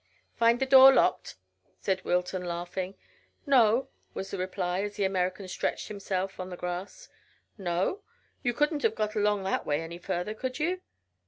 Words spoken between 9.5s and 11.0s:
way any further, could you?"